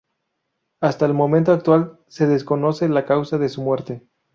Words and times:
Hasta 0.81 1.05
el 1.05 1.13
momento 1.13 1.51
actual, 1.51 1.99
se 2.07 2.25
desconoce 2.25 2.89
la 2.89 3.05
causa 3.05 3.37
de 3.37 3.49
su 3.49 3.61
muerte. 3.61 4.01